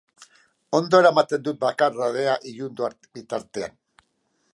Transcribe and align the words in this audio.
Oso 0.77 0.77
ondo 0.77 1.01
eramaten 1.03 1.43
dut 1.47 1.59
bakardadea 1.65 2.33
ilundu 2.53 2.89
bitartean. 3.19 3.77